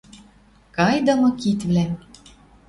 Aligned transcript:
кайдымы 0.75 1.29
китвлӓм 1.41 1.91